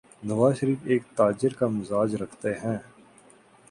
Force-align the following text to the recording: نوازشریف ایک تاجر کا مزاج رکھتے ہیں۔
نوازشریف 0.23 0.77
ایک 0.83 1.03
تاجر 1.15 1.53
کا 1.53 1.67
مزاج 1.67 2.15
رکھتے 2.15 2.53
ہیں۔ 2.53 2.77